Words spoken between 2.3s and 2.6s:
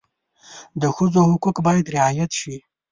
شي.